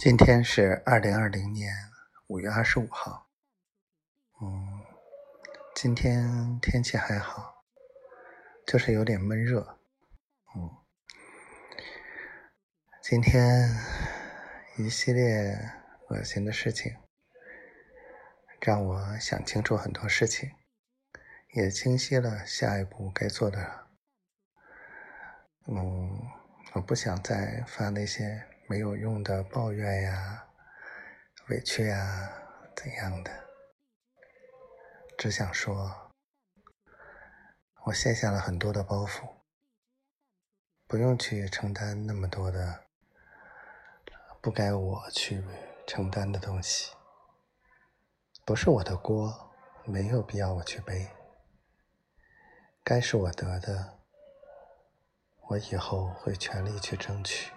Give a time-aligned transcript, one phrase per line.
[0.00, 1.74] 今天是二零二零年
[2.28, 3.28] 五月二十五号。
[4.40, 4.80] 嗯，
[5.74, 7.66] 今天天气还好，
[8.66, 9.78] 就是有点闷热。
[10.56, 10.70] 嗯，
[13.02, 13.68] 今天
[14.78, 15.54] 一系列
[16.08, 16.96] 恶心的事情，
[18.58, 20.50] 让我想清楚很多事情，
[21.52, 23.88] 也清晰了下一步该做的。
[25.66, 26.26] 嗯，
[26.72, 28.46] 我不想再发那些。
[28.70, 30.46] 没有用的抱怨呀，
[31.48, 32.30] 委屈呀，
[32.76, 33.48] 怎样的？
[35.18, 36.12] 只想说，
[37.86, 39.28] 我卸下了很多的包袱，
[40.86, 42.84] 不用去承担那么多的
[44.40, 45.42] 不该我去
[45.84, 46.94] 承担的东西，
[48.44, 49.50] 不是我的锅，
[49.84, 51.08] 没有必要我去背。
[52.84, 53.98] 该是我得的，
[55.48, 57.52] 我以后会全力去争取。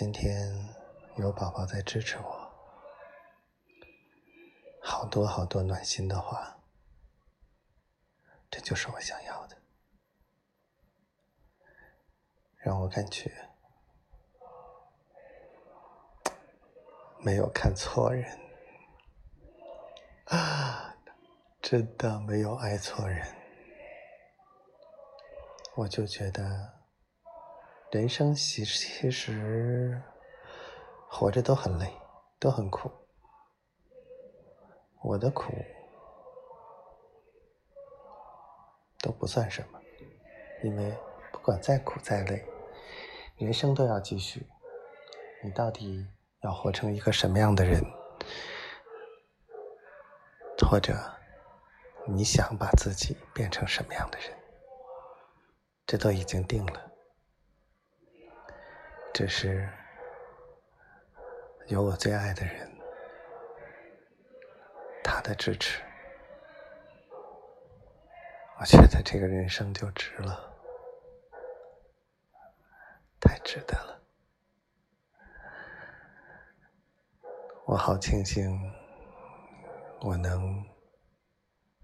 [0.00, 0.50] 今天
[1.18, 2.50] 有宝宝在支持我，
[4.80, 6.58] 好多好多暖心的话，
[8.50, 9.58] 这就是我想要的，
[12.56, 13.30] 让我感觉
[17.18, 18.40] 没有看错人。
[20.28, 20.96] 啊，
[21.60, 23.36] 真的没有爱错人，
[25.74, 26.79] 我就觉得。
[27.90, 30.00] 人生其实
[31.08, 31.92] 活着都很累，
[32.38, 32.88] 都很苦。
[35.02, 35.52] 我的苦
[39.00, 39.80] 都不算什么，
[40.62, 40.96] 因为
[41.32, 42.46] 不管再苦再累，
[43.36, 44.46] 人生都要继续。
[45.42, 46.06] 你到底
[46.42, 47.82] 要活成一个什么样的人，
[50.64, 50.94] 或者
[52.06, 54.38] 你想把自己变成什么样的人，
[55.86, 56.89] 这都已经定了。
[59.20, 59.68] 只是
[61.66, 62.74] 有我最爱的人，
[65.04, 65.82] 他的支持，
[68.58, 70.50] 我觉得这个人生就值了，
[73.20, 74.00] 太值得了。
[77.66, 78.58] 我好庆幸，
[80.00, 80.64] 我能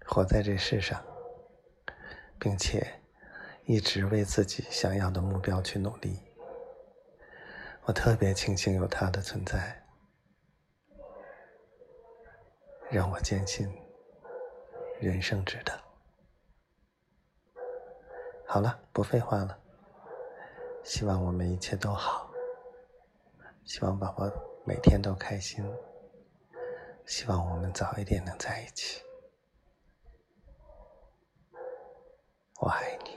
[0.07, 1.05] 活在这世上，
[2.39, 2.99] 并且
[3.65, 6.26] 一直为自己想要的目标去努力。
[7.87, 9.81] 我特别庆幸有他的存在，
[12.91, 13.65] 让我坚信
[14.99, 15.71] 人生值得。
[18.45, 19.57] 好了，不废话了，
[20.83, 22.29] 希望我们一切都好，
[23.63, 24.29] 希望宝宝
[24.65, 25.63] 每天都开心，
[27.05, 29.01] 希望我们早一点能在一起。
[32.59, 33.16] 我爱你。